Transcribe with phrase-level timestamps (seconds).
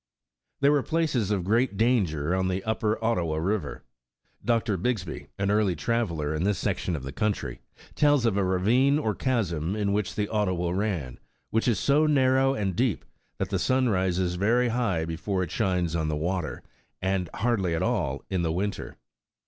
[0.61, 3.83] There were places of great danger on the Upper Ot tawa River.
[4.43, 4.75] Dr.
[4.75, 7.59] Bigsby, an early traveler in this sec tion of the country,
[7.93, 11.19] tells of a ravine or chasm in which the Ottawa ran,
[11.51, 13.05] which "is so narrow and deep
[13.37, 16.63] that the sun rises very high before it shines on the water,
[16.99, 18.97] and hardly at all in winter."